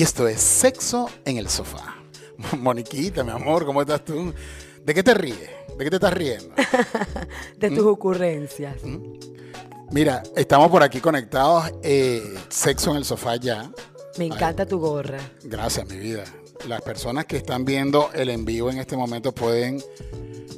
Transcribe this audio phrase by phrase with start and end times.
[0.00, 1.94] y esto es Sexo en el Sofá.
[2.58, 4.32] Moniquita, mi amor, ¿cómo estás tú?
[4.82, 5.50] ¿De qué te ríes?
[5.76, 6.54] ¿De qué te estás riendo?
[7.58, 8.78] de tus ocurrencias.
[9.90, 11.70] Mira, estamos por aquí conectados.
[11.82, 13.70] eh, Sexo en el Sofá ya.
[14.16, 15.18] Me encanta tu gorra.
[15.42, 16.24] Gracias, mi vida.
[16.68, 19.82] Las personas que están viendo el en vivo en este momento pueden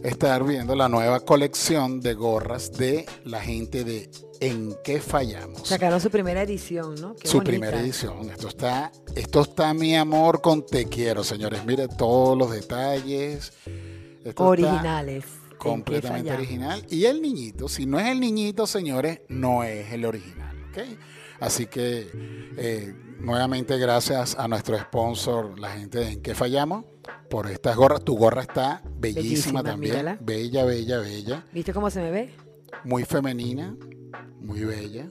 [0.02, 4.10] estar viendo la nueva colección de gorras de la gente de
[4.40, 5.68] En qué fallamos.
[5.68, 7.14] Sacaron su primera edición, ¿no?
[7.14, 7.50] Qué su bonita.
[7.50, 8.28] primera edición.
[8.28, 11.64] Esto está, esto está mi amor con te quiero, señores.
[11.64, 13.52] Mire todos los detalles.
[14.24, 15.24] Esto Originales.
[15.24, 16.84] ¿En qué completamente original.
[16.90, 20.56] Y el niñito, si no es el niñito, señores, no es el original.
[20.70, 20.78] ¿ok?
[21.38, 22.08] Así que
[22.56, 26.84] eh, nuevamente gracias a nuestro sponsor, la gente de En qué fallamos,
[27.30, 28.04] por estas gorras.
[28.04, 29.92] Tu gorra está bellísima, Bellísima, también.
[29.94, 30.18] mírala.
[30.20, 31.46] Bella, bella, bella.
[31.52, 32.34] ¿Viste cómo se me ve?
[32.84, 33.74] Muy femenina,
[34.40, 35.08] muy bella.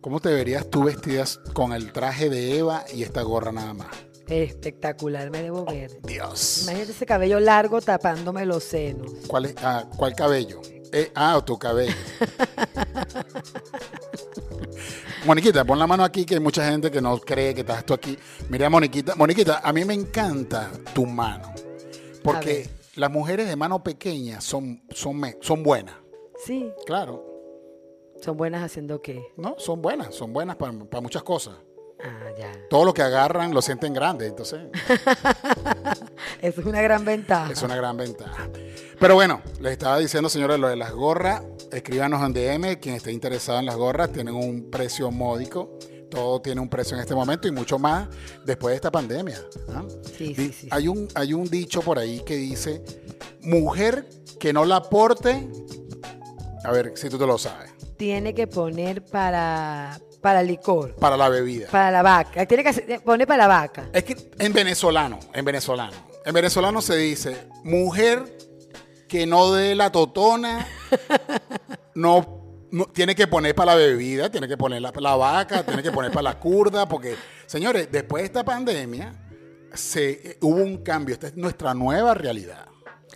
[0.00, 3.88] ¿Cómo te verías tú vestidas con el traje de Eva y esta gorra nada más?
[4.28, 6.00] Espectacular, me debo ver.
[6.02, 6.62] Dios.
[6.62, 9.12] Imagínate ese cabello largo tapándome los senos.
[9.26, 10.60] ¿Cuál, es- ah, ¿cuál cabello?
[10.92, 11.94] Eh, ah, tu cabello.
[15.26, 17.94] Moniquita, pon la mano aquí que hay mucha gente que no cree que estás tú
[17.94, 18.16] aquí.
[18.48, 21.52] Mira, Moniquita, Moniquita, a mí me encanta tu mano.
[22.22, 25.96] Porque las mujeres de mano pequeña son, son, son buenas.
[26.44, 27.24] Sí, Claro,
[28.20, 29.26] son buenas haciendo qué.
[29.36, 29.56] ¿no?
[29.58, 31.56] Son buenas, son buenas para, para muchas cosas.
[32.02, 32.52] Ah, ya.
[32.68, 34.60] Todo lo que agarran lo sienten grande, entonces
[36.42, 37.50] Eso es una gran ventaja.
[37.52, 38.48] es una gran ventaja.
[38.98, 43.12] Pero bueno, les estaba diciendo, señores, lo de las gorras, escríbanos en DM, quien esté
[43.12, 45.78] interesado en las gorras, tienen un precio módico,
[46.10, 48.08] todo tiene un precio en este momento y mucho más
[48.44, 49.38] después de esta pandemia.
[49.70, 49.84] ¿ah?
[50.16, 50.68] Sí, sí, sí.
[50.70, 52.82] Hay, un, hay un dicho por ahí que dice,
[53.40, 54.08] mujer
[54.38, 55.48] que no la aporte,
[56.64, 61.28] a ver si tú te lo sabes, Tiene que poner para, para licor, para la
[61.28, 61.68] bebida.
[61.70, 62.44] para la vaca.
[62.46, 63.88] Tiene que poner para la vaca.
[63.92, 68.36] Es que en venezolano, en venezolano, en venezolano se dice, mujer
[69.08, 70.66] que no dé la totona,
[71.94, 75.82] no, no- tiene que poner para la bebida, tiene que poner la, la vaca, tiene
[75.82, 77.14] que poner para la curda, porque,
[77.46, 79.14] señores, después de esta pandemia,
[79.74, 82.66] se, eh, hubo un cambio, esta es nuestra nueva realidad.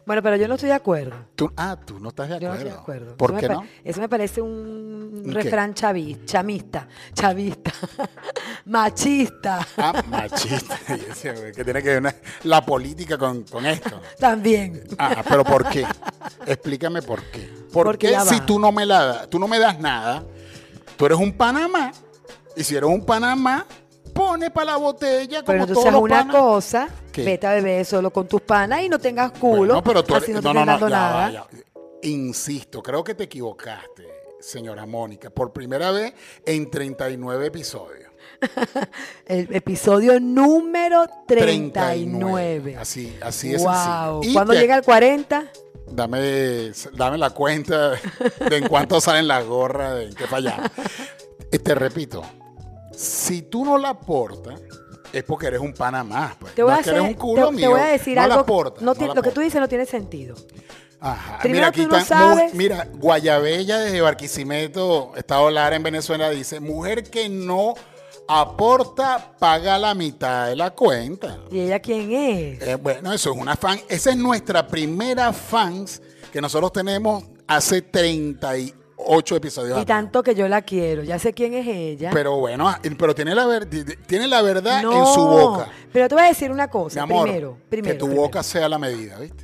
[0.06, 1.14] Bueno, pero yo no estoy de acuerdo.
[1.36, 2.58] Tú- ah, tú no estás de Yo no acuerdo.
[2.58, 3.16] estoy de acuerdo.
[3.16, 3.66] ¿Por eso qué no?
[3.84, 7.70] Eso me parece un refrán chavi, chamista, chavista,
[8.64, 10.78] machista Ah, machista.
[11.54, 14.00] Que tiene que ver una- la política con, con esto.
[14.18, 14.84] también.
[14.98, 15.86] Ah, pero ¿por qué?
[16.46, 17.48] Explícame por qué.
[17.72, 18.46] ¿Por Porque qué si va.
[18.46, 20.24] tú no me la das, tú no me das nada,
[20.96, 21.92] tú eres un Panamá,
[22.56, 23.64] y si eres un Panamá,
[24.12, 26.37] pone para la botella como Pero todos entonces los una panas.
[26.37, 27.25] cosa, ¿Qué?
[27.25, 30.25] vete a beber solo con tus panas y no tengas culo, Bueno, pero tú eres-
[30.25, 31.31] así no te no, no, no, dando ya va, nada.
[31.31, 31.48] ya va.
[32.03, 34.06] Insisto, creo que te equivocaste,
[34.41, 36.15] señora Mónica, por primera vez
[36.47, 38.10] en 39 episodios.
[39.26, 42.77] El episodio número 39.
[42.78, 44.21] Así, así es wow.
[44.32, 45.44] ¿Cuándo te- llega el 40?
[45.92, 50.71] Dame, dame la cuenta de en cuánto salen las gorras, de en qué fallamos.
[51.53, 52.22] Eh, Te repito,
[53.00, 54.60] si tú no la aportas,
[55.12, 56.36] es porque eres un pana más.
[56.36, 56.54] Pues.
[56.54, 57.70] Te voy, no a es que eres un culo te- te mío.
[57.70, 58.34] voy a decir no algo.
[58.36, 60.36] La aportas, no no la lo que tú dices no tiene sentido.
[61.00, 61.38] Ajá.
[61.38, 65.82] Primero Mira, aquí tú no está, mu- sabes- mira, Guayabella desde Barquisimeto, Estado Lara en
[65.82, 67.74] Venezuela, dice, mujer que no
[68.28, 71.38] aporta, paga la mitad de la cuenta.
[71.50, 72.62] ¿Y ella quién es?
[72.62, 73.80] Eh, bueno, eso es una fan.
[73.88, 76.00] Esa es nuestra primera fans
[76.32, 77.82] que nosotros tenemos hace
[79.06, 79.82] 38 episodios.
[79.82, 81.02] Y tanto que yo la quiero.
[81.02, 82.10] Ya sé quién es ella.
[82.12, 83.66] Pero bueno, ah, pero tiene la, ver-
[84.06, 85.68] tiene la verdad no, en su boca.
[85.92, 87.02] Pero te voy a decir una Mi cosa.
[87.02, 87.92] amor, primero, primero.
[87.94, 88.22] que tu primero.
[88.22, 89.42] boca sea la medida, ¿viste?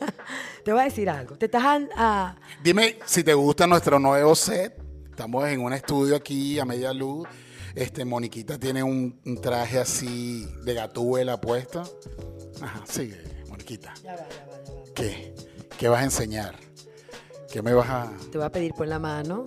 [0.64, 1.36] Te voy a decir algo.
[1.36, 1.62] Te estás
[1.96, 4.74] a- Dime si te gusta nuestro nuevo set.
[5.10, 7.28] Estamos en un estudio aquí a media luz.
[7.74, 11.82] Este, Moniquita tiene un, un traje así de gatúbela puesto.
[12.62, 13.92] Ajá, sigue, Moniquita.
[14.02, 14.80] Ya va, ya va, ya va.
[14.94, 15.34] ¿Qué?
[15.76, 16.54] ¿Qué vas a enseñar?
[17.54, 18.10] ¿Qué me vas a...?
[18.32, 19.44] Te voy a pedir pon la mano.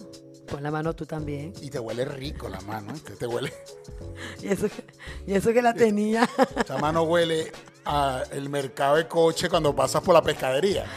[0.49, 1.51] Pon la mano tú también.
[1.61, 3.17] Y te huele rico la mano, ¿viste?
[3.17, 3.51] Te huele...
[4.41, 4.85] Y eso, que-
[5.27, 6.27] y eso que la tenía.
[6.63, 7.51] Esa mano huele
[7.83, 10.85] a el mercado de coche cuando pasas por la pescadería.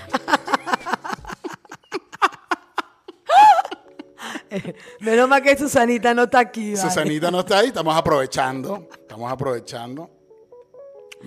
[5.00, 6.74] Menos mal que Susanita no está aquí.
[6.74, 6.82] vale.
[6.88, 8.88] Susanita no está ahí, estamos aprovechando.
[8.92, 10.10] Estamos aprovechando.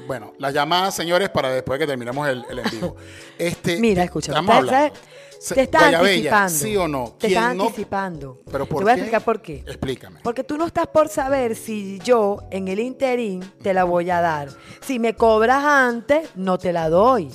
[0.07, 2.96] Bueno, las llamadas, señores, para después que terminemos el, el en vivo.
[3.38, 4.31] Este, Mira, escucha.
[4.31, 4.92] Estamos Te,
[5.50, 6.50] te estás Guayabella, anticipando.
[6.66, 7.16] ¿Sí o no?
[7.19, 7.63] Te ¿Quién estás no?
[7.63, 8.42] anticipando.
[8.51, 9.56] ¿Pero por te voy a explicar por qué.
[9.68, 10.19] Explícame.
[10.24, 14.22] Porque tú no estás por saber si yo en el interín te la voy a
[14.22, 14.50] dar.
[14.81, 17.30] Si me cobras antes, no te la doy.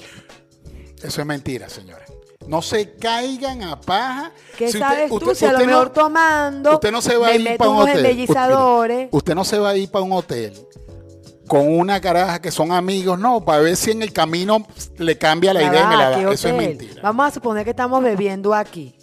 [1.03, 2.09] Eso es mentira, señores.
[2.47, 4.33] No se caigan a paja.
[4.57, 5.31] ¿Qué Si sabes usted- tú?
[5.33, 7.71] usted- Si a lo no- mejor tomando, Usted no se va me a ir para
[7.71, 8.21] un hotel.
[8.29, 10.55] Usted, usted no se va a ir para un hotel
[11.49, 14.65] con una caraja que son amigos, no, para ver si en el camino
[14.99, 16.17] le cambia la idea y me va, la da.
[16.29, 17.03] ¿qué Eso es mentira.
[17.03, 18.95] Vamos a suponer que estamos bebiendo aquí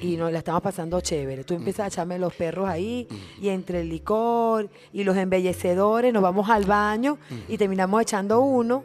[0.00, 1.44] y nos la estamos pasando chévere.
[1.44, 3.08] Tú empiezas a echarme los perros ahí
[3.40, 7.18] y entre el licor y los embellecedores nos vamos al baño
[7.48, 8.84] y terminamos echando uno.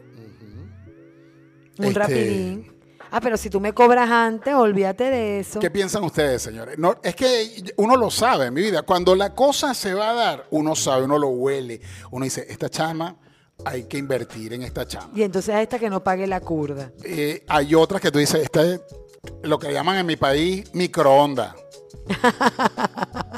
[1.80, 2.73] Un Este- rapidín.
[3.16, 5.60] Ah, pero si tú me cobras antes, olvídate de eso.
[5.60, 6.80] ¿Qué piensan ustedes, señores?
[6.80, 8.82] No, es que uno lo sabe en mi vida.
[8.82, 11.80] Cuando la cosa se va a dar, uno sabe, uno lo huele.
[12.10, 13.16] Uno dice, esta chama,
[13.66, 15.12] hay que invertir en esta chama.
[15.16, 16.92] Y entonces a esta que no pague la curda.
[17.04, 18.82] Eh, hay otras que tú dices, esta es
[19.44, 21.54] lo que llaman en mi país microondas.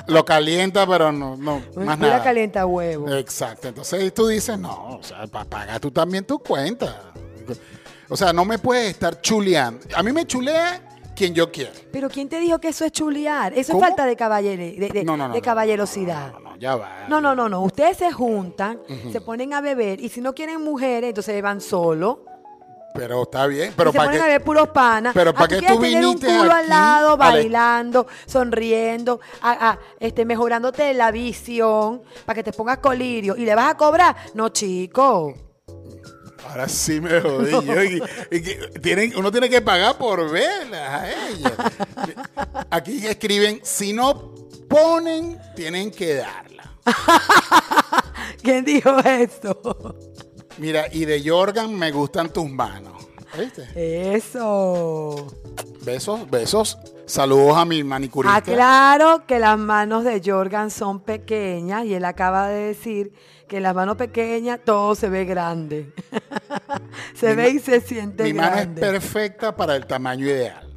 [0.07, 2.23] lo calienta, pero no, no más nada.
[2.23, 3.11] calienta huevo.
[3.13, 3.67] Exacto.
[3.67, 7.11] Entonces tú dices, no, o sea, pa- paga tú también tu cuenta.
[8.09, 9.79] O sea, no me puedes estar chuleando.
[9.95, 10.81] A mí me chulea
[11.15, 11.71] quien yo quiero.
[11.91, 13.53] Pero ¿quién te dijo que eso es chulear?
[13.53, 13.83] Eso ¿Cómo?
[13.83, 16.33] es falta de, caballere- de, de- No, no, no, de caballerosidad.
[16.33, 17.05] No, no, ya va.
[17.07, 17.61] No, no, no, no.
[17.61, 18.79] Ustedes se juntan,
[19.11, 22.25] se ponen a beber y si no quieren mujeres, entonces van solo.
[22.93, 23.73] Pero está bien.
[23.75, 25.13] Pero y se para ponen a ver puros panas.
[25.13, 29.19] pero Ah, ¿para quieres tú tener un viniste culo al lado, a la- bailando, sonriendo,
[29.41, 34.15] ah, este, mejorándote la visión para que te pongas colirio y le vas a cobrar.
[34.33, 35.33] No, chico.
[36.55, 37.51] Ahora sí me jodí.
[37.51, 38.01] yo, y-
[38.81, 41.53] tienen, uno tiene que pagar por verlas a ellas.
[42.69, 44.33] Aquí escriben, si no
[44.69, 46.71] ponen, tienen que darla.
[48.41, 49.97] ¿Quién dijo esto?
[50.57, 53.05] Mira, y de Jorgan me gustan tus manos.
[53.37, 54.15] ¿Viste?
[54.15, 55.27] Eso.
[55.81, 56.77] Besos, besos.
[57.07, 58.37] Saludos a mi manicurista.
[58.37, 63.13] Aclaro que las manos de Jorgan son pequeñas y él acaba de decir
[63.47, 65.93] que las manos pequeñas todo se ve grande.
[67.13, 68.81] se Mi ve y se siente Mi mano es grande.
[68.81, 70.73] perfecta para el tamaño ideal.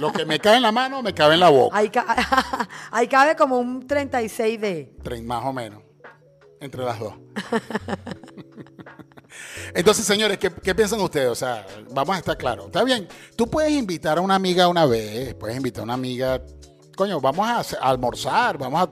[0.00, 1.76] Lo que me cabe en la mano, me cabe en la boca.
[1.76, 4.96] Ahí, ca- ahí cabe como un 36D.
[5.02, 5.82] Tre- Más o menos.
[6.60, 7.14] Entre las dos.
[9.74, 11.28] Entonces, señores, ¿qué, qué piensan ustedes?
[11.28, 12.66] O sea, vamos a estar claros.
[12.66, 16.40] Está bien, tú puedes invitar a una amiga una vez, puedes invitar a una amiga,
[16.96, 18.90] coño, vamos a, almorzar, vamos a...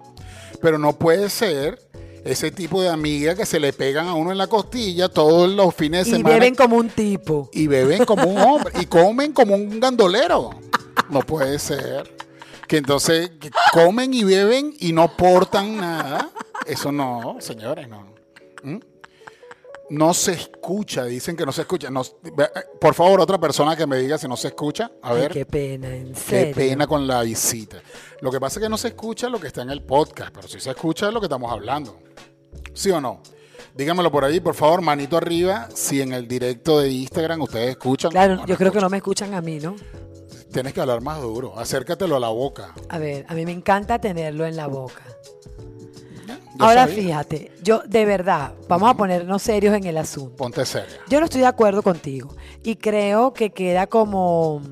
[0.61, 1.79] Pero no puede ser
[2.25, 5.75] ese tipo de amiga que se le pegan a uno en la costilla todos los
[5.75, 6.35] fines de Y semana.
[6.37, 7.51] beben como un tipo.
[7.53, 10.51] y beben como un hombre y comen como un gandolero.
[11.11, 12.15] No puede ser.
[12.67, 16.31] Que entonces que comen y beben y no portan nada.
[16.67, 18.15] Eso no, señores, no.
[18.63, 18.79] ¿Mm?
[19.91, 21.91] No se escucha, dicen que no se escucha.
[21.91, 22.03] No-
[22.81, 24.91] por favor, otra persona que me diga si no se escucha.
[25.03, 26.55] A Ay, ver, qué pena, en qué serio.
[26.55, 27.83] pena con la visita.
[28.21, 30.49] Lo que pasa es que no se escucha lo que está en el podcast, pero
[30.49, 31.99] sí se escucha lo que estamos hablando.
[32.73, 33.21] ¿Sí o no?
[33.75, 38.11] Dígamelo por ahí, por favor, manito arriba, si en el directo de Instagram ustedes escuchan.
[38.11, 39.75] Claro, no yo creo que no me escuchan a mí, ¿no?
[40.53, 42.73] Tienes que hablar más duro, acércatelo a la boca.
[42.89, 45.03] A ver, a mí me encanta tenerlo en la boca.
[46.57, 46.95] Yo Ahora sabía.
[47.03, 50.37] fíjate, yo de verdad, vamos a ponernos serios en el asunto.
[50.37, 50.97] Ponte seria.
[51.09, 54.63] Yo no estoy de acuerdo contigo y creo que queda como,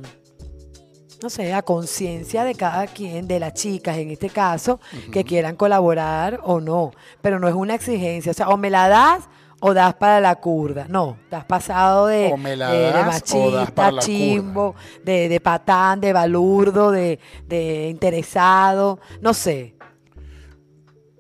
[1.23, 4.81] no sé, a conciencia de cada quien, de las chicas en este caso,
[5.11, 8.89] que quieran colaborar o no, pero no es una exigencia, o sea, o me la
[8.89, 9.25] das
[9.65, 12.85] o das para la curda, no, te has pasado de, O me la de- de
[12.93, 14.75] das o das machista, chimbo,
[15.05, 19.75] de, de patán, de balurdo, de, de interesado, no sé.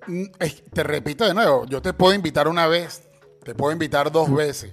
[0.06, 0.24] Mm,
[0.72, 3.02] Te repito de nuevo, yo te puedo invitar una vez,
[3.44, 4.72] te puedo invitar dos veces,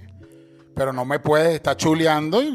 [0.76, 2.52] pero no me puedes estar chuleando y, y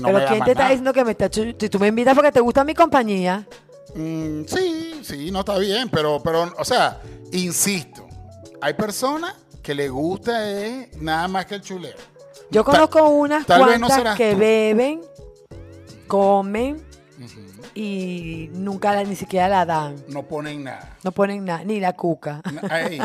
[0.00, 0.68] no pero me ¿quién te está nada.
[0.70, 3.46] diciendo que me está chu- Si tú me invitas porque te gusta mi compañía.
[3.94, 7.00] Mm, sí, sí, no está bien, pero, pero, o sea,
[7.32, 8.06] insisto,
[8.60, 11.96] hay personas que le gusta es nada más que el chuleo.
[12.50, 14.38] Yo conozco unas tal cuantas que tú.
[14.38, 15.00] beben,
[16.06, 16.82] comen
[17.74, 19.96] y nunca la- ni siquiera la dan.
[20.08, 20.96] No ponen nada.
[21.04, 22.40] No ponen nada, ni la cuca.
[22.70, 23.00] Ay.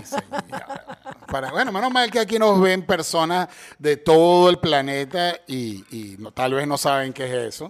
[1.27, 6.15] Para, bueno, menos mal que aquí nos ven personas de todo el planeta y, y
[6.19, 7.69] no- tal vez no saben qué es eso.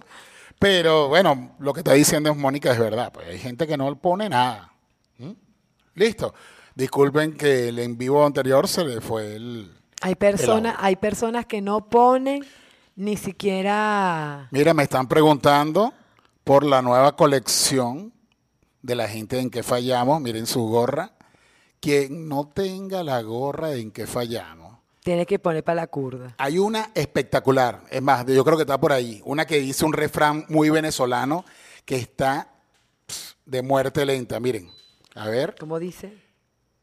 [0.58, 3.12] Pero bueno, lo que está diciendo es Mónica es verdad.
[3.12, 4.72] Pues hay gente que no pone nada.
[5.18, 5.32] ¿Mm?
[5.94, 6.34] Listo.
[6.74, 9.72] Disculpen que el en vivo anterior se le fue el...
[10.00, 12.44] Hay personas, hay personas que no ponen
[12.94, 14.46] ni siquiera.
[14.52, 15.92] Mira, me están preguntando
[16.48, 18.10] por la nueva colección
[18.80, 20.18] de la gente en que fallamos.
[20.22, 21.12] Miren su gorra.
[21.78, 24.78] Quien no tenga la gorra en que fallamos.
[25.04, 26.34] Tiene que poner para la curda.
[26.38, 29.92] Hay una espectacular, es más, yo creo que está por ahí, una que dice un
[29.92, 31.44] refrán muy venezolano
[31.84, 32.48] que está
[33.06, 34.40] pss, de muerte lenta.
[34.40, 34.70] Miren,
[35.16, 36.16] a ver, ¿Cómo dice?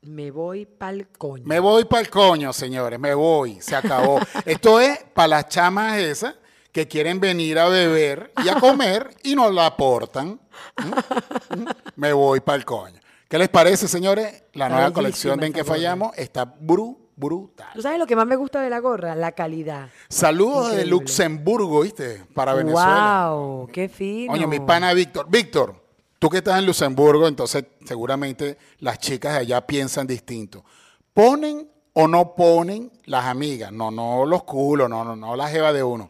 [0.04, 1.44] Me voy pa'l coño.
[1.48, 4.20] me voy para el coño, señores, me voy, se acabó.
[4.46, 6.36] Esto es para las chamas esas
[6.76, 10.42] que quieren venir a beber y a comer y no la aportan.
[10.76, 11.60] ¿Mm?
[11.62, 11.66] ¿Mm?
[11.96, 13.00] Me voy para el coño.
[13.30, 14.44] ¿Qué les parece, señores?
[14.52, 17.02] La nueva colección de En que fallamos está brutal.
[17.16, 17.68] brutal.
[17.76, 19.16] ¿Tú sabes lo que más me gusta de la gorra?
[19.16, 19.88] La calidad.
[20.10, 20.90] Saludos de Increíble.
[20.90, 22.26] Luxemburgo, ¿viste?
[22.34, 23.30] Para Venezuela.
[23.32, 23.68] ¡Wow!
[23.72, 24.34] ¡Qué fino!
[24.34, 25.28] Oye, mi pana Víctor.
[25.30, 25.82] Víctor,
[26.20, 30.66] tú que estás en Luxemburgo, entonces seguramente las chicas de allá piensan distinto.
[31.14, 33.72] ¿Ponen o no ponen las amigas?
[33.72, 36.10] No, no los culos, no, no, no la jeva de uno.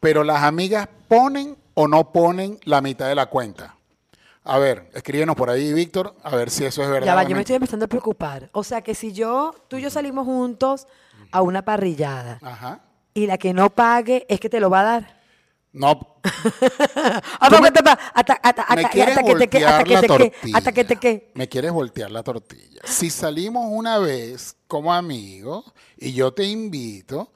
[0.00, 3.76] Pero las amigas ponen o no ponen la mitad de la cuenta.
[4.44, 7.06] A ver, escríbenos por ahí, Víctor, a ver si eso es verdad.
[7.06, 8.48] Ya va, yo me estoy empezando a preocupar.
[8.52, 10.86] O sea que si yo, tú y yo salimos juntos
[11.32, 12.80] a una parrillada Ajá.
[13.12, 15.16] y la que no pague es que te lo va a dar.
[15.72, 16.16] No,
[17.40, 17.48] Ah,
[20.54, 21.32] hasta que te que.
[21.34, 22.80] Me quieres voltear la tortilla.
[22.84, 27.32] Si salimos una vez como amigos y yo te invito,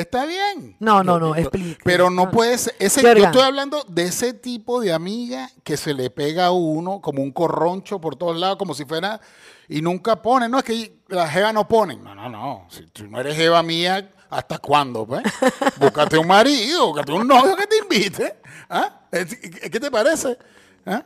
[0.00, 0.76] está bien.
[0.78, 1.80] No, no, no, explique.
[1.84, 2.30] Pero no No.
[2.30, 2.74] puede ser.
[2.78, 7.00] Ese, yo estoy hablando de ese tipo de amiga que se le pega a uno
[7.00, 9.20] como un corroncho por todos lados, como si fuera.
[9.68, 10.48] Y nunca pone.
[10.48, 12.02] No, es que la jeva no ponen.
[12.02, 12.66] No, no, no.
[12.70, 15.06] Si tú no eres jeva mía, ¿hasta cuándo?
[15.06, 15.22] Pues?
[15.78, 18.38] búscate un marido, búscate un novio que te invite.
[18.70, 19.00] ¿Ah?
[19.10, 20.38] ¿Qué qué te parece?
[20.86, 21.02] ¿Ah?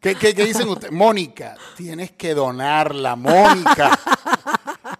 [0.00, 0.92] ¿Qué, qué, qué dicen ustedes?
[0.92, 3.98] Mónica, tienes que donarla, Mónica.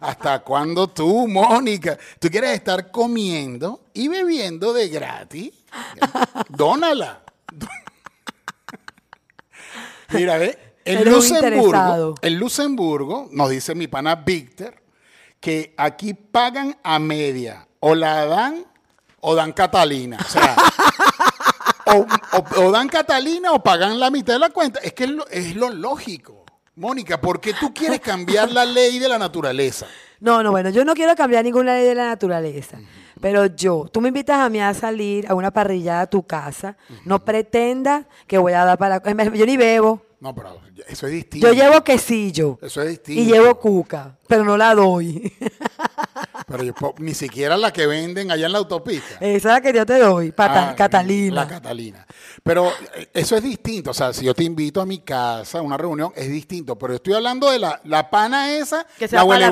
[0.01, 1.99] ¿Hasta cuándo tú, Mónica?
[2.19, 5.53] ¿Tú quieres estar comiendo y bebiendo de gratis?
[6.49, 7.23] Dónala.
[10.11, 12.15] Mira, ve, en Luxemburgo, interesado.
[12.23, 14.75] en Luxemburgo, nos dice mi pana Víctor,
[15.41, 17.67] que aquí pagan a media.
[17.81, 18.65] O la dan
[19.21, 20.19] o dan Catalina.
[20.25, 20.57] O sea,
[21.87, 24.81] o, o- o dan Catalina o pagan la mitad de la cuenta.
[24.81, 26.46] Es que es lo, es lo lógico.
[26.77, 29.87] Mónica, ¿por qué tú quieres cambiar la ley de la naturaleza?
[30.21, 32.79] No, no, bueno, yo no quiero cambiar ninguna ley de la naturaleza.
[33.19, 36.77] Pero yo, tú me invitas a mí a salir a una parrillada a tu casa,
[37.07, 39.03] no pretendas que voy a dar para...
[39.33, 40.03] Yo ni bebo.
[40.21, 41.47] No, pero eso es distinto.
[41.47, 43.23] Yo llevo quesillo Eso es distinto.
[43.23, 45.33] y llevo cuca, pero no la doy.
[46.47, 49.17] Pero yo ni siquiera la que venden allá en la autopista.
[49.21, 51.35] Esa es la que yo te doy, pata- Ah, Catalina.
[51.43, 52.07] La Catalina.
[52.45, 53.91] Pero eh, eso es distinto.
[53.91, 56.79] O sea, si yo te invito a mi casa a una reunión, es distinto.
[56.79, 59.51] Pero estoy hablando de la, la pana esa, Que se la va para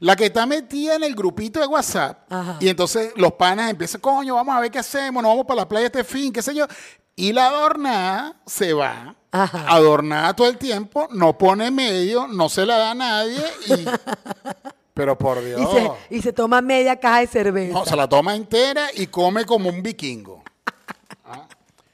[0.00, 2.30] la que está metida en el grupito de WhatsApp.
[2.30, 2.56] Ajá.
[2.60, 5.68] Y entonces los panas empiezan, coño, vamos a ver qué hacemos, nos vamos para la
[5.68, 6.66] playa este fin, qué sé yo.
[7.14, 9.64] Y la adornada se va, Ajá.
[9.68, 13.44] adornada todo el tiempo, no pone medio, no se la da a nadie.
[13.66, 13.84] Y...
[14.94, 15.60] Pero por Dios.
[15.60, 17.72] y, se, y se toma media caja de cerveza.
[17.72, 20.42] No, se la toma entera y come como un vikingo.
[21.24, 21.46] Ah.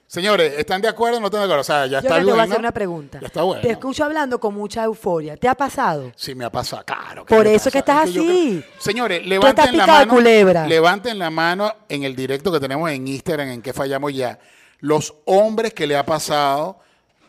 [0.06, 1.60] Señores, ¿están de acuerdo o no están de acuerdo?
[1.60, 3.18] O sea, ya yo está te voy a hacer una pregunta.
[3.20, 3.60] Ya está bueno.
[3.62, 5.36] Te escucho hablando con mucha euforia.
[5.36, 6.10] ¿Te ha pasado?
[6.16, 6.82] Sí, me ha pasado.
[6.86, 7.24] Claro.
[7.26, 8.04] que Por me eso que pasa.
[8.04, 8.62] estás yo así.
[8.64, 10.14] creo- Señores, estás levanten la mano.
[10.14, 10.66] culebra.
[10.66, 14.38] Levanten la mano en el directo que tenemos en Instagram, en que fallamos ya.
[14.80, 16.80] Los hombres que le ha pasado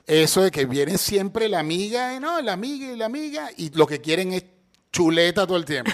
[0.07, 3.69] eso de que viene siempre la amiga, y no, la amiga y la amiga, y
[3.71, 4.43] lo que quieren es
[4.91, 5.91] chuleta todo el tiempo.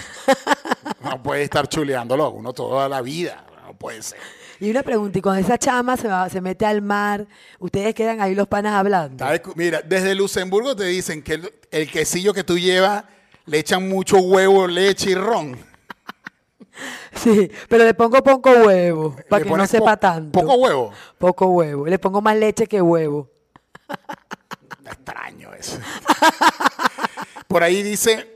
[1.02, 3.44] no puede estar chuleándolo uno toda la vida.
[3.66, 4.18] No puede ser.
[4.58, 7.26] Y una pregunta, y cuando esa chama se, va- se mete al mar,
[7.58, 9.24] ustedes quedan ahí los panas hablando.
[9.54, 13.04] Mira, desde Luxemburgo te dicen que el, el quesillo que tú llevas
[13.44, 15.56] le echan mucho huevo, leche y ron.
[17.14, 20.38] Sí, pero le pongo poco huevo, para que no sepa po- tanto.
[20.38, 20.92] Poco huevo.
[21.16, 21.86] Poco huevo.
[21.86, 23.30] Le pongo más leche que huevo.
[24.84, 25.78] Extraño eso.
[27.48, 28.35] Por ahí dice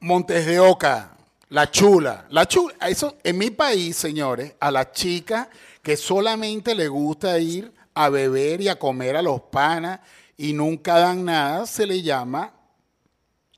[0.00, 1.16] Montes de Oca,
[1.48, 2.26] la chula.
[2.30, 5.48] La chula, eso en mi país, señores, a la chica
[5.82, 10.00] que solamente le gusta ir a beber y a comer a los panas
[10.36, 12.52] y nunca dan nada, se le llama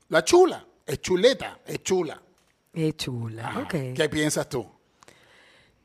[0.07, 0.65] la chula.
[0.85, 2.21] Es chuleta, es chula.
[2.73, 3.59] Qué chula.
[3.63, 3.95] Ok.
[3.95, 4.65] ¿Qué piensas tú?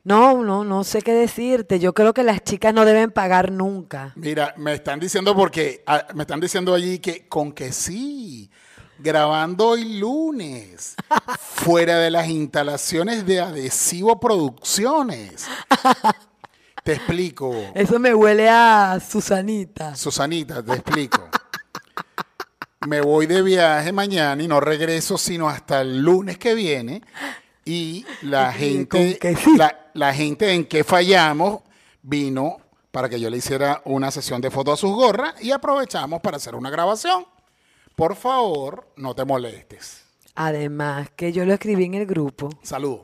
[0.05, 1.79] No, no, no sé qué decirte.
[1.79, 4.13] Yo creo que las chicas no deben pagar nunca.
[4.17, 8.51] Mira, me están diciendo porque ah, me están diciendo allí que con que sí,
[8.99, 10.95] grabando hoy lunes,
[11.39, 15.47] fuera de las instalaciones de Adhesivo Producciones.
[16.83, 19.97] Te explico, Eso me huele a Susanita.
[19.97, 21.31] Susanita, te explico.
[22.87, 27.03] Me voy de viaje mañana y no regreso sino hasta el lunes que viene.
[27.65, 29.57] Y la gente, sí.
[29.57, 31.63] la, la gente en que fallamos
[32.03, 32.59] vino
[32.91, 36.37] para que yo le hiciera una sesión de fotos a sus gorras y aprovechamos para
[36.37, 37.25] hacer una grabación.
[37.97, 40.03] Por favor, no te molestes.
[40.35, 42.49] Además, que yo lo escribí en el grupo.
[42.63, 43.03] Saludos.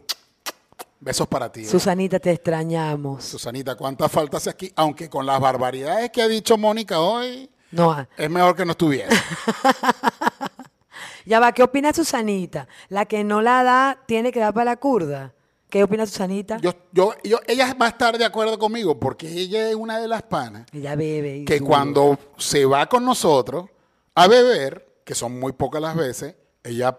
[0.99, 1.65] Besos para ti.
[1.65, 3.25] Susanita, te extrañamos.
[3.25, 4.71] Susanita, ¿cuántas faltas aquí?
[4.77, 8.73] Aunque con las barbaridades que ha dicho Mónica hoy, No, ah, es mejor que no
[8.73, 9.09] estuviera.
[11.25, 12.67] ya va, ¿qué opina Susanita?
[12.89, 15.33] La que no la da tiene que dar para la curda.
[15.71, 16.59] ¿Qué opina Susanita?
[16.59, 20.09] Yo, yo, yo, ella va a estar de acuerdo conmigo porque ella es una de
[20.09, 21.39] las panas Ella bebe.
[21.39, 23.67] y que cuando se va con nosotros
[24.15, 26.97] a beber, que son muy pocas las veces, ella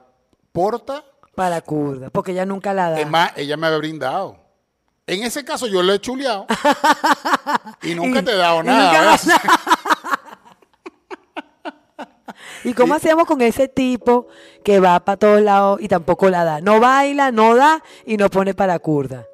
[0.51, 1.03] porta
[1.35, 2.99] Para curda, porque ella nunca la da.
[2.99, 4.37] Es más, ella me había brindado.
[5.07, 6.45] En ese caso yo lo he chuleado
[7.83, 9.17] y nunca Y- te he dado nada.
[12.63, 14.27] ¿Y cómo hacemos con ese tipo
[14.63, 16.61] que va para todos lados y tampoco la da?
[16.61, 19.25] No baila, no da y no pone para curda.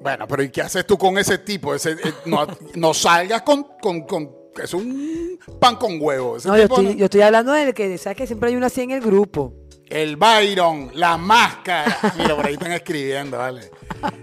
[0.00, 1.74] Bueno, pero ¿y qué haces tú con ese tipo?
[1.74, 6.36] Ese, eh, no, no salgas con, con, con- Es un pan con huevo.
[6.44, 8.82] No, yo estoy, no- yo estoy hablando del que, ¿sabes que siempre hay uno así
[8.82, 9.54] en el grupo?
[9.86, 11.98] El Byron, la máscara.
[12.18, 13.70] Mira, por ahí están escribiendo, ¿vale?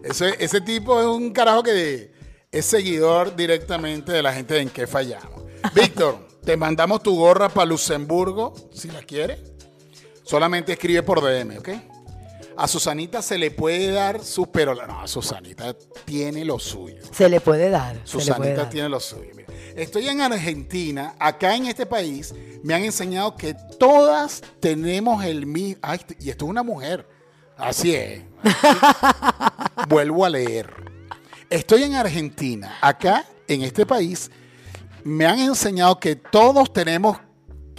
[0.04, 2.12] Ese, ese tipo es un carajo que
[2.52, 5.44] es seguidor directamente de la gente de En qué fallamos.
[5.74, 9.40] Víctor, te mandamos tu gorra para Luxemburgo, si la quieres.
[10.24, 11.70] Solamente escribe por DM, ¿ok?
[12.58, 15.76] A Susanita se le puede dar su pero no, Susanita
[16.06, 17.02] tiene lo suyo.
[17.12, 17.96] Se le puede dar.
[17.96, 18.70] se le puede Susanita dar.
[18.70, 19.32] tiene lo suyo.
[19.36, 19.45] Mira,
[19.76, 25.80] estoy en Argentina, acá en este país, me han enseñado que todas tenemos el mismo.
[25.82, 27.08] Ay, y esto es una mujer.
[27.58, 28.24] Así es.
[29.90, 30.74] Vuelvo a leer.
[31.50, 34.32] Estoy en Argentina, acá en este país,
[35.04, 37.20] me han enseñado que todos tenemos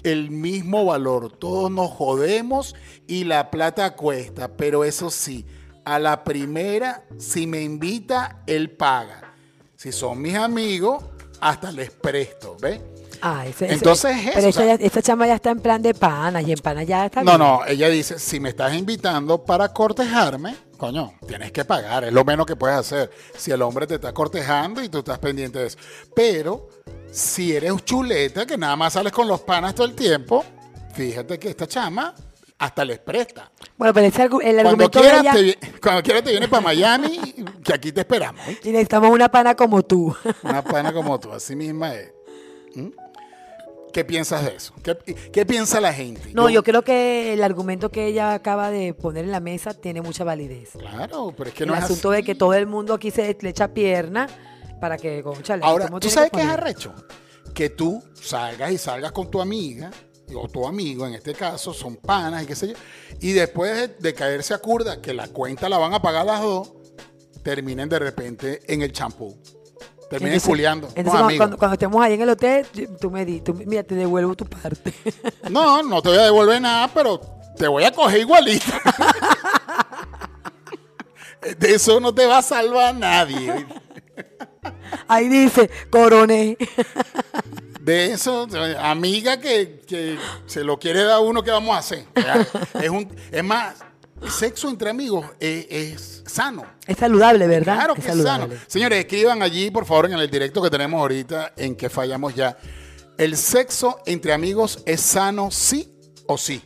[0.04, 2.76] el mismo valor, todos nos jodemos
[3.08, 5.44] y la plata cuesta, pero eso sí,
[5.84, 9.34] a la primera, si me invita, él paga.
[9.74, 11.04] Si son mis amigos,
[11.40, 12.81] hasta les presto, ¿ves?
[13.23, 15.50] Ah, ese- ese- Entonces es Pero eso, esta, o sea- ya- esta chama ya está
[15.50, 17.38] en plan de pana y en pana ya está No, bien.
[17.38, 22.25] no, ella dice, si me estás invitando para cortejarme, coño, tienes que pagar, es lo
[22.25, 23.11] menos que puedes hacer.
[23.37, 25.78] Si el hombre te está cortejando y tú estás pendiente de eso.
[26.14, 26.69] Pero
[27.11, 30.45] si eres chuleta, que nada más sales con los panas todo el tiempo,
[30.95, 32.14] fíjate que esta chama
[32.58, 33.50] hasta les presta.
[33.76, 35.54] Bueno, pero ese el Cuando argumento de quieras, ella...
[35.60, 38.40] te, cuando quieras te vienes para Miami, que aquí te esperamos.
[38.62, 40.14] Y necesitamos una pana como tú.
[40.42, 42.12] Una pana como tú, así misma es.
[42.75, 42.88] ¿Mm?
[43.92, 44.75] ¿Qué piensas de eso?
[44.82, 44.94] ¿Qué,
[45.32, 46.30] qué piensa la gente?
[46.34, 50.02] No, yo creo que el argumento que ella acaba de poner en la mesa tiene
[50.02, 50.72] mucha validez.
[50.78, 52.20] Claro, pero es que el no es asunto así.
[52.20, 54.26] de que todo el mundo aquí se le echa pierna
[54.83, 56.92] para que, conchale, Ahora, ¿cómo ¿tú sabes qué es arrecho?
[57.54, 59.90] Que tú salgas y salgas con tu amiga,
[60.34, 62.74] o tu amigo en este caso, son panas y qué sé yo,
[63.20, 66.40] y después de, de caerse a curda, que la cuenta la van a pagar las
[66.40, 66.72] dos,
[67.42, 69.36] terminen de repente en el champú.
[70.10, 70.86] Terminen Entonces- culiando.
[70.94, 71.38] Entonces, con cuando, amigos.
[71.46, 72.66] cuando- cuando estemos ahí en el hotel,
[73.00, 74.92] tú me di, tú, mira, te devuelvo tu parte.
[75.50, 77.20] No, no te voy a devolver nada, pero
[77.56, 78.66] te voy a coger igualito.
[81.58, 83.66] De eso no te va a salvar nadie.
[85.06, 86.56] ahí dice, coroné.
[87.87, 88.49] De eso,
[88.81, 92.05] amiga que, que se lo quiere dar a uno, ¿qué vamos a hacer?
[92.83, 93.77] Es, un, es más,
[94.29, 96.66] sexo entre amigos es, es sano.
[96.85, 97.77] Es saludable, ¿verdad?
[97.77, 98.25] Claro que es sano.
[98.25, 98.59] saludable.
[98.66, 102.59] Señores, escriban allí, por favor, en el directo que tenemos ahorita, en que fallamos ya.
[103.18, 105.94] ¿El sexo entre amigos es sano, sí
[106.27, 106.61] o sí?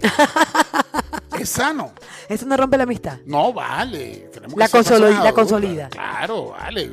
[1.38, 1.92] es sano.
[2.28, 3.18] Eso no rompe la amistad.
[3.26, 4.30] No, vale.
[4.56, 5.88] La personas la consolida.
[5.88, 6.90] Claro, vale.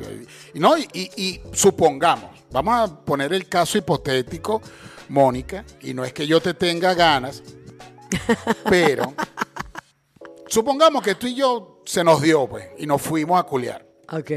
[0.54, 4.60] No, y, y- y supongamos, vamos a poner el caso hipotético,
[5.08, 7.42] Mónica, y no es que yo te tenga ganas,
[8.68, 9.14] pero
[10.48, 13.86] supongamos que tú y yo se nos dio, pues, y nos fuimos a culiar.
[14.10, 14.30] Ok.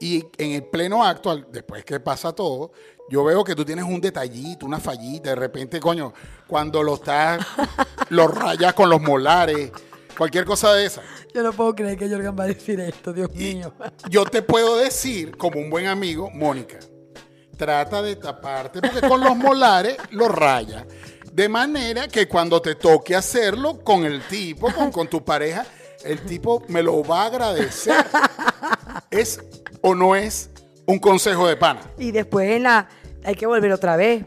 [0.00, 2.70] Y en el pleno acto, después que pasa todo,
[3.10, 6.12] yo veo que tú tienes un detallito, una fallita, de repente, coño,
[6.46, 7.44] cuando lo estás,
[8.10, 9.70] lo rayas con los molares,
[10.16, 11.02] cualquier cosa de esa.
[11.34, 13.72] Yo no puedo creer que Jorgan va a decir esto, Dios Y mío.
[14.10, 16.78] yo te puedo decir, como un buen amigo, Mónica,
[17.56, 20.86] trata de taparte porque con los molares lo raya.
[21.32, 25.64] De manera que cuando te toque hacerlo con el tipo, con, con tu pareja,
[26.04, 28.04] el tipo me lo va a agradecer.
[29.10, 29.40] ¿Es
[29.80, 30.50] o no es
[30.86, 31.80] un consejo de pana?
[31.98, 32.88] Y después en la
[33.28, 34.24] hay que volver otra vez.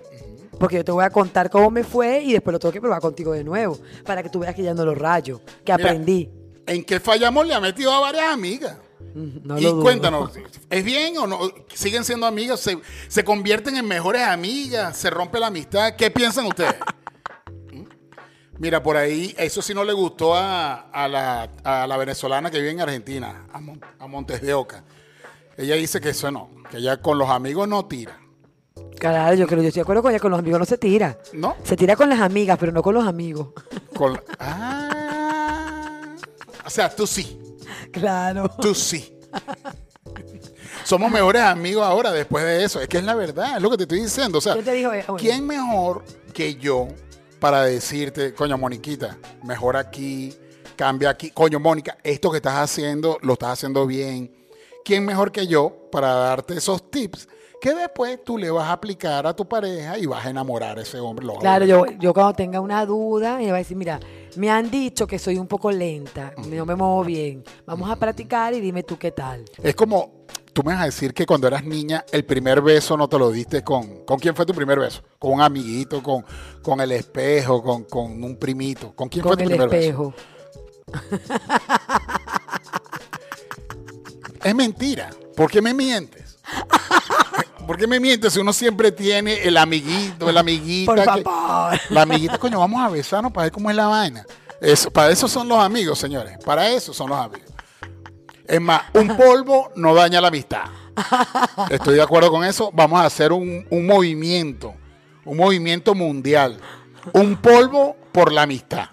[0.59, 3.01] Porque yo te voy a contar cómo me fue y después lo tengo que probar
[3.01, 3.79] contigo de nuevo.
[4.05, 5.41] Para que tú veas que ya no lo rayo.
[5.65, 6.29] Que Mira, aprendí.
[6.67, 8.77] En que fallamos le ha metido a varias amigas.
[9.15, 10.31] No y lo cuéntanos,
[10.69, 11.39] ¿es bien o no?
[11.73, 12.59] ¿Siguen siendo amigas?
[12.59, 14.95] ¿Se, se convierten en mejores amigas?
[14.95, 15.95] ¿Se rompe la amistad?
[15.97, 16.75] ¿Qué piensan ustedes?
[18.59, 22.59] Mira, por ahí, eso sí no le gustó a, a la, a la venezolana que
[22.59, 24.83] vive en Argentina, a, Mon- a Montes de Oca.
[25.57, 28.19] Ella dice que eso no, que ella con los amigos no tira.
[29.01, 31.17] Claro, yo creo, yo estoy de acuerdo con ella, con los amigos no se tira.
[31.33, 31.55] ¿No?
[31.63, 33.47] Se tira con las amigas, pero no con los amigos.
[33.95, 36.15] Con, ah,
[36.63, 37.39] o sea, tú sí.
[37.91, 38.47] Claro.
[38.61, 39.19] Tú sí.
[40.83, 42.79] Somos mejores amigos ahora después de eso.
[42.79, 44.37] Es que es la verdad, es lo que te estoy diciendo.
[44.37, 44.53] O sea.
[44.55, 45.17] Bueno.
[45.17, 46.87] ¿quién mejor que yo
[47.39, 50.31] para decirte, coño, Moniquita, mejor aquí,
[50.75, 51.31] cambia aquí.
[51.31, 54.31] Coño, Mónica, esto que estás haciendo, lo estás haciendo bien.
[54.83, 57.27] ¿Quién mejor que yo para darte esos tips
[57.61, 60.81] que después tú le vas a aplicar a tu pareja y vas a enamorar a
[60.81, 61.27] ese hombre?
[61.39, 63.99] Claro, yo, yo cuando tenga una duda, ella va a decir, mira,
[64.35, 67.43] Me han dicho que soy un poco lenta, no me muevo bien.
[67.65, 69.43] Vamos a practicar y dime tú qué tal.
[69.61, 73.07] Es como, tú me vas a decir que cuando eras niña, el primer beso no
[73.09, 74.05] te lo diste con...
[74.05, 75.03] ¿Con quién fue tu primer beso?
[75.19, 76.25] ¿Con un amiguito, con,
[76.63, 78.93] con el espejo, con, con un primito?
[78.95, 79.87] ¿Con quién Con fue tu el primer beso?
[79.89, 80.13] espejo.
[84.43, 85.09] Es mentira.
[85.35, 86.39] ¿Por qué me mientes?
[87.67, 90.91] ¿Por qué me mientes si uno siempre tiene el amiguito, el amiguita?
[90.93, 91.79] Por que- favor.
[91.89, 94.25] la amiguita, coño, vamos a besarnos para ver cómo es la vaina.
[94.59, 96.37] Eso, para eso son los amigos, señores.
[96.43, 97.49] Para eso son los amigos.
[98.47, 100.63] Es más, un polvo no daña la amistad.
[101.69, 102.69] Estoy de acuerdo con eso.
[102.73, 104.73] Vamos a hacer un, un movimiento,
[105.23, 106.59] un movimiento mundial.
[107.13, 108.89] Un polvo por la amistad.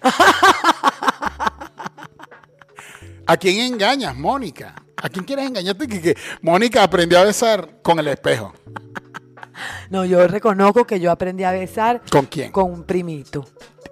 [3.27, 4.73] ¿A quién engañas, Mónica?
[5.01, 5.87] ¿A quién quieres engañarte?
[5.87, 8.53] Que, que Mónica aprendió a besar con el espejo.
[9.89, 12.49] No, yo reconozco que yo aprendí a besar ¿Con quién?
[12.51, 13.43] con un primito.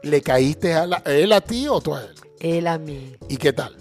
[0.03, 2.15] ¿Le caíste a, la- él a ti o tú a él?
[2.39, 3.17] Él a mí.
[3.27, 3.75] ¿Y qué tal?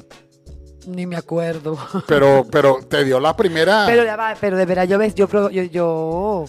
[0.87, 1.79] Ni me acuerdo.
[2.09, 3.85] Pero, pero te dio la primera.
[3.87, 4.03] Pero,
[4.41, 6.45] pero de verdad yo, ves, yo, yo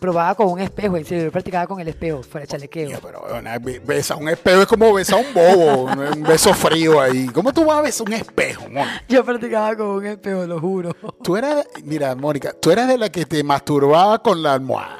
[0.00, 2.98] probaba con un espejo, en serio, yo practicaba con el espejo, fuera chalequeo.
[3.02, 5.84] Pero bueno, be- besar un espejo es como besar un bobo,
[6.16, 7.26] un beso frío ahí.
[7.26, 9.04] ¿Cómo tú vas a besar un espejo, Mónica?
[9.08, 10.96] Yo practicaba con un espejo, lo juro.
[11.22, 14.98] Tú eras, mira, Mónica, tú eras de la que te masturbaba con la almohada.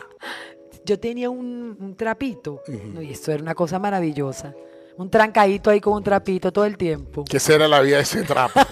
[0.85, 2.63] Yo tenía un, un trapito,
[3.01, 4.55] y eso era una cosa maravillosa.
[4.97, 7.25] Un trancadito ahí con un trapito todo el tiempo.
[7.25, 8.61] Que esa era la vida de ese trapo.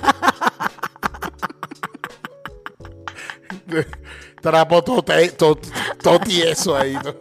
[4.40, 5.05] trapo todo,
[5.37, 5.59] todo,
[6.03, 6.94] todo tieso ahí.
[6.94, 7.14] ¿no?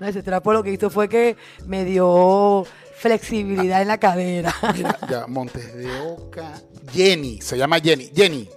[0.00, 4.54] No, ese trapo lo que hizo fue que me dio flexibilidad en la cadera.
[4.74, 6.54] Mira, ya, Montes de Oca.
[6.92, 8.10] Jenny, se llama Jenny.
[8.14, 8.48] Jenny,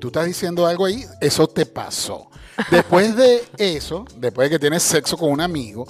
[0.00, 2.28] tú estás diciendo algo ahí, eso te pasó.
[2.70, 5.86] Después de eso, después de que tienes sexo con un amigo,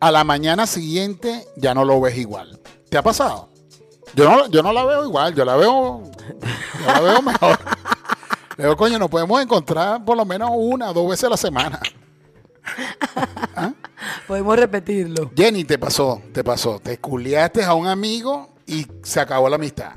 [0.00, 2.60] a la mañana siguiente ya no lo ves igual.
[2.88, 3.48] ¿Te ha pasado?
[4.14, 6.02] Yo no, yo no la veo igual, yo la veo,
[6.80, 7.58] yo la veo mejor.
[8.56, 11.36] Le digo, coño, nos podemos encontrar por lo menos una o dos veces a la
[11.36, 11.80] semana.
[14.26, 15.30] Podemos repetirlo.
[15.36, 16.78] Jenny, te pasó, te pasó.
[16.78, 19.92] Te culiaste a un amigo y se acabó la amistad.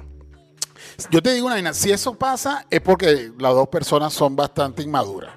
[1.12, 4.82] Yo te digo una vaina, si eso pasa es porque las dos personas son bastante
[4.82, 5.34] inmaduras.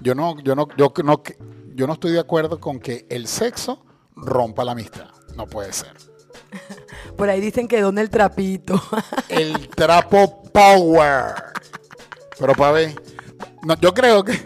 [0.00, 1.22] Yo no, yo no, yo no,
[1.74, 3.84] yo no estoy de acuerdo con que el sexo
[4.16, 5.08] rompa la amistad.
[5.36, 5.92] No puede ser.
[7.16, 8.80] Por ahí dicen que donde el trapito.
[9.28, 11.34] El trapo power.
[12.38, 12.94] Pero para ver,
[13.62, 14.38] no, yo creo que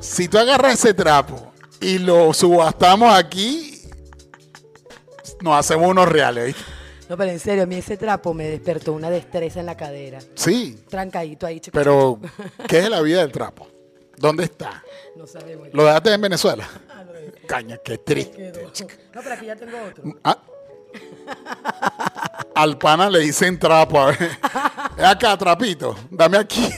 [0.00, 3.82] si tú agarras ese trapo y lo subastamos aquí,
[5.40, 6.56] nos hacemos unos reales.
[7.08, 10.18] No, pero en serio, a mí ese trapo me despertó una destreza en la cadera.
[10.34, 11.76] Sí, Trancadito ahí, chico.
[11.76, 12.18] pero
[12.68, 13.68] ¿qué es la vida del trapo?
[14.16, 14.82] ¿Dónde está?
[15.16, 15.68] No sabemos.
[15.72, 16.68] ¿Lo dejaste en Venezuela?
[17.46, 18.52] Caña, qué triste.
[19.14, 20.04] No, pero aquí ya tengo otro.
[20.24, 20.38] Ah.
[22.54, 23.98] Al pana le dicen trapo.
[24.00, 24.18] A ver.
[24.96, 25.96] Ven acá, trapito.
[26.10, 26.68] Dame aquí.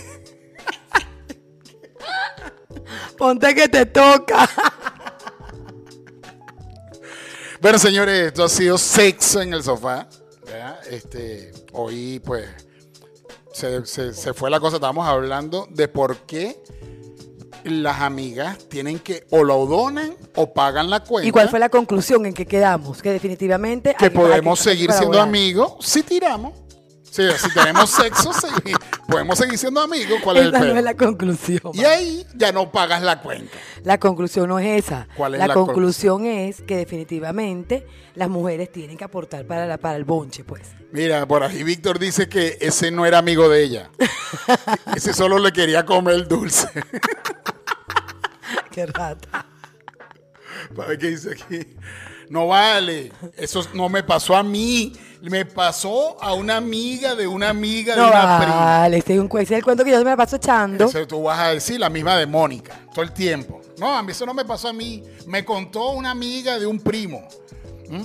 [3.19, 4.49] Ponte que te toca.
[7.61, 10.07] Bueno, señores, esto ha sido sexo en el sofá.
[10.45, 10.79] ¿verdad?
[10.91, 12.49] Este, hoy, pues,
[13.53, 14.77] se, se- se fue la cosa.
[14.77, 16.63] Estábamos hablando de por qué
[17.65, 21.29] las amigas tienen que o lo donan o pagan la cuenta.
[21.29, 23.03] ¿Y cuál fue la conclusión en que quedamos?
[23.03, 26.53] Que definitivamente que hay- podemos hay que seguir siendo amigos si tiramos.
[27.11, 28.73] Sí, si tenemos sexo, sí,
[29.09, 30.19] podemos seguir siendo amigos.
[30.25, 30.79] ¿Cuál es el no peor?
[30.79, 31.61] es la conclusión.
[31.73, 33.57] Y ahí ya no pagas la cuenta.
[33.85, 35.07] La conclusión no es esa.
[35.17, 39.79] ¿Cuál es la, la conclusión es que definitivamente las mujeres tienen que aportar para, la,
[39.79, 40.63] para el bonche, pues.
[40.91, 43.91] Mira, por ahí Víctor dice que ese no era amigo de ella.
[44.97, 46.67] ese solo le quería comer el dulce.
[48.75, 49.47] Qué rata.
[50.75, 51.61] Para ver qué dice aquí.
[52.29, 53.13] No vale.
[53.37, 54.93] Eso no me pasó a mí.
[55.23, 58.57] Me pasó a una amiga de una amiga de No una prima.
[58.57, 60.85] vale, ese es, un, ese es el cuento que yo me la paso echando.
[60.87, 63.61] Eso tú vas a decir la misma de Mónica, todo el tiempo.
[63.79, 65.03] No, a mí eso no me pasó a mí.
[65.27, 67.27] Me contó una amiga de un primo.
[67.89, 68.03] ¿Mm?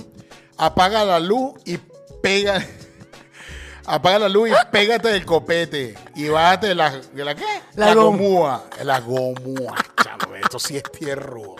[0.56, 1.78] Apaga la luz y
[2.22, 2.64] pega.
[3.86, 5.94] Apaga la luz y pégate del copete.
[6.14, 7.44] Y bájate de la, ¿de la qué?
[7.74, 8.64] La gom- gomúa.
[8.84, 9.74] La gomúa.
[10.02, 11.56] Chalo, esto sí es tierrudo.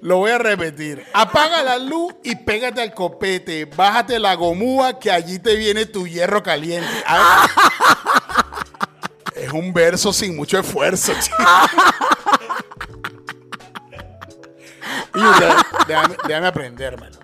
[0.00, 1.04] Lo voy a repetir.
[1.12, 3.64] Apaga la luz y pégate al copete.
[3.64, 6.88] Bájate la gomúa que allí te viene tu hierro caliente.
[9.34, 11.12] Es un verso sin mucho esfuerzo.
[15.14, 15.20] Y
[15.88, 17.15] déjame, déjame aprendérmelo.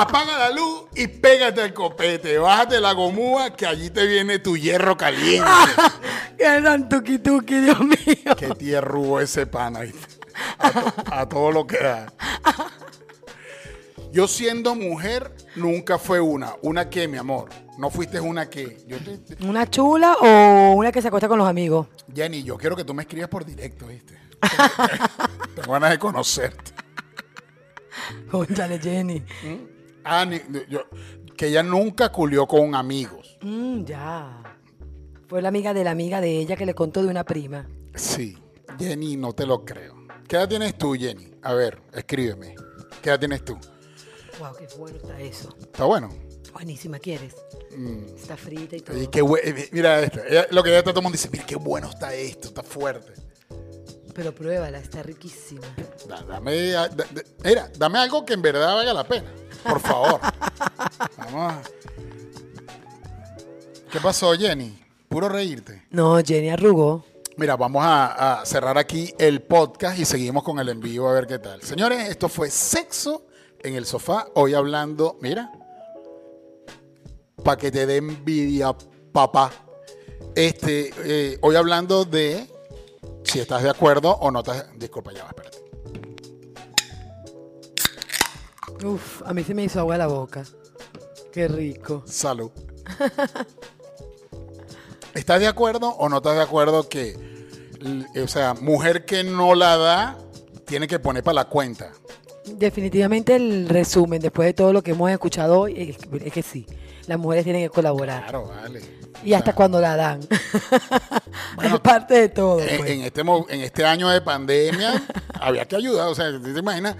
[0.00, 2.38] Apaga la luz y pégate al copete.
[2.38, 5.48] Bájate la gomúa que allí te viene tu hierro caliente.
[6.38, 8.36] Qué tan tuki tuki, Dios mío.
[8.36, 9.80] Qué tierrugo ese pana.
[10.58, 12.12] A, to- a todo lo que da.
[14.12, 16.54] Yo siendo mujer, nunca fue una.
[16.62, 17.48] ¿Una qué, mi amor?
[17.76, 18.78] No fuiste una qué.
[18.86, 21.88] Yo te- ¿Una chula o una que se acuesta con los amigos?
[22.14, 24.16] Jenny, yo quiero que tú me escribas por directo, ¿viste?
[25.56, 26.70] Tengo ganas de conocerte.
[28.32, 29.22] Óyale, Jenny.
[30.08, 30.84] Ah, ni- yo-
[31.36, 33.38] que ella nunca culió con amigos.
[33.42, 34.42] Mm, ya.
[35.28, 37.68] Fue la amiga de la amiga de ella que le contó de una prima.
[37.94, 38.36] Sí,
[38.78, 39.94] Jenny, no te lo creo.
[40.26, 41.32] ¿Qué edad tienes tú, Jenny?
[41.42, 42.54] A ver, escríbeme.
[43.02, 43.56] ¿Qué edad tienes tú?
[44.38, 45.54] Wow, qué bueno está eso.
[45.60, 46.08] ¿Está bueno?
[46.52, 47.34] Buenísima, ¿quieres?
[48.16, 49.00] Está frita y todo.
[49.00, 50.20] Y qué bue- eh, mira esto.
[50.28, 53.12] Ella- lo que ya todo el mundo dice, mira qué bueno está esto, está fuerte.
[54.14, 55.62] Pero pruébala, está riquísima.
[56.08, 59.32] Da- Dame, a- da- da- mira, dame algo que en verdad valga la pena.
[59.62, 60.20] Por favor.
[61.16, 61.62] Vamos a...
[63.90, 64.78] ¿Qué pasó, Jenny?
[65.08, 65.84] Puro reírte.
[65.90, 67.04] No, Jenny arrugó.
[67.36, 71.12] Mira, vamos a, a cerrar aquí el podcast y seguimos con el en vivo a
[71.12, 71.62] ver qué tal.
[71.62, 73.26] Señores, esto fue Sexo
[73.60, 74.26] en el Sofá.
[74.34, 75.52] Hoy hablando, mira,
[77.44, 78.76] para que te dé envidia,
[79.12, 79.52] papá.
[80.34, 82.46] Este, eh, hoy hablando de
[83.24, 84.66] si estás de acuerdo o no estás.
[84.76, 85.57] Disculpa, ya va, espérate.
[88.84, 90.44] Uf, a mí se me hizo agua la boca.
[91.32, 92.02] Qué rico.
[92.06, 92.50] Salud.
[95.14, 97.16] ¿Estás de acuerdo o no estás de acuerdo que,
[98.22, 100.18] o sea, mujer que no la da,
[100.64, 101.92] tiene que poner para la cuenta?
[102.44, 106.66] Definitivamente el resumen, después de todo lo que hemos escuchado hoy, es, es que sí.
[107.06, 108.22] Las mujeres tienen que colaborar.
[108.22, 108.80] Claro, vale.
[109.24, 110.20] Y hasta cuando la dan.
[111.62, 112.60] es parte de todo.
[112.60, 112.90] En, pues.
[112.90, 115.02] en este, en este año de pandemia
[115.40, 116.96] había que ayudar, o sea, ¿te te imaginas?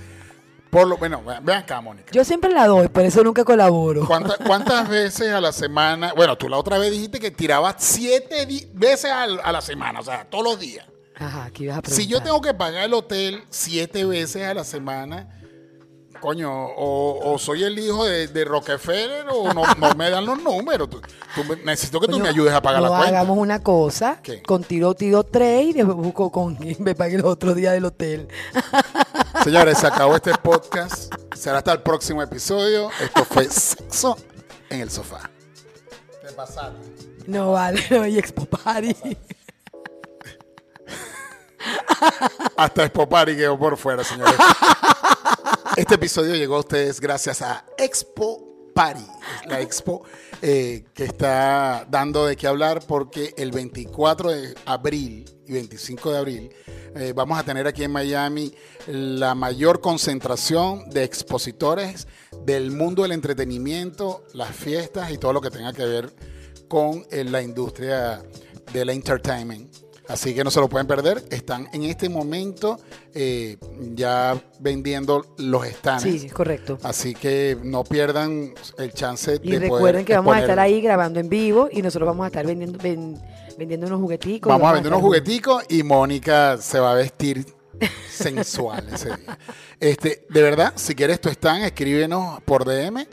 [0.71, 2.13] Por lo, bueno, ve- ven acá, Mónica.
[2.13, 4.07] Yo siempre la doy, por eso nunca colaboro.
[4.07, 6.13] ¿Cuánta- ¿Cuántas veces a la semana?
[6.15, 10.25] Bueno, tú la otra vez dijiste que tirabas siete veces a la semana, o sea,
[10.29, 10.87] todos los días.
[11.17, 12.05] Ajá, aquí vas a preguntar.
[12.05, 15.38] Si yo tengo que pagar el hotel siete veces a la semana,
[16.21, 20.43] coño, o, o soy el hijo de, de Rockefeller o no, no me dan los
[20.43, 20.89] números.
[20.91, 21.01] Tú-
[21.65, 23.09] necesito que tú me ayudes a pagar no la cuenta.
[23.21, 24.43] hagamos una cosa, ¿Qué?
[24.43, 27.85] con tiro, tiro tres y después busco con quien me pague los otros días del
[27.85, 28.29] hotel.
[29.45, 31.15] Señores, se acabó este podcast.
[31.35, 32.91] Será hasta el próximo episodio.
[33.01, 34.17] Esto fue Sexo
[34.71, 35.31] en el Sofá.
[36.27, 36.77] Te pasaste.
[37.27, 38.97] No vale, no hay Expo Party.
[42.57, 44.35] Hasta Expo Party quedó por fuera, señores.
[45.77, 49.05] Este episodio llegó a ustedes gracias a Expo Party,
[49.49, 50.05] la expo
[50.41, 56.19] eh, que está dando de qué hablar porque el 24 de abril y 25 de
[56.19, 56.51] abril
[56.95, 58.55] eh, vamos a tener aquí en Miami
[58.87, 62.07] la mayor concentración de expositores
[62.45, 66.15] del mundo del entretenimiento, las fiestas y todo lo que tenga que ver
[66.69, 68.23] con eh, la industria
[68.73, 69.88] del entertainment.
[70.09, 71.23] Así que no se lo pueden perder.
[71.31, 72.79] Están en este momento
[73.15, 73.59] eh,
[73.95, 76.03] ya vendiendo los stands.
[76.03, 76.79] Sí, es correcto.
[76.83, 80.81] Así que no pierdan el chance Y de recuerden poder que vamos a estar ahí
[80.81, 83.21] grabando en vivo y nosotros vamos a estar vendiendo, ven-
[83.59, 84.49] vendiendo unos jugueticos.
[84.49, 87.45] y Vamos a vender unos jugueticos y Mónica se va a vestir
[88.11, 89.39] sensual ese día.
[89.81, 93.07] Este, de verdad, si quieres tu stand, escríbenos por DM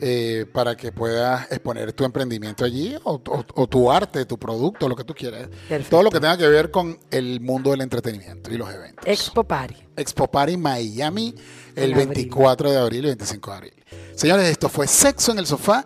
[0.00, 4.88] eh, para que puedas exponer tu emprendimiento allí o, o- o tu arte, tu producto,
[4.88, 5.48] lo que tú quieras.
[5.68, 5.90] Perfecto.
[5.90, 9.04] Todo lo que tenga que ver con el mundo del entretenimiento y los eventos.
[9.06, 9.76] Expo Party.
[9.96, 11.34] Expo Party Miami
[11.76, 12.08] el En abril.
[12.08, 13.74] 24 de abril y 25 de abril.
[14.14, 15.84] Señores, esto fue Sexo en el Sofá.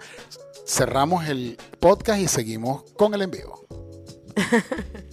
[0.67, 3.65] Cerramos el podcast y seguimos con el en vivo.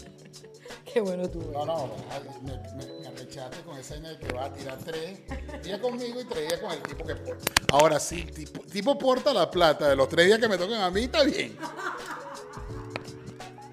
[0.94, 1.40] Qué bueno tú.
[1.54, 1.90] No, no,
[2.44, 5.20] me, me, me arrechaste con esa idea de que va a tirar tres
[5.64, 7.52] días conmigo y tres días con el tipo que porta.
[7.72, 10.90] Ahora sí, tipo, tipo porta la plata de los tres días que me tocan a
[10.90, 11.58] mí, está bien.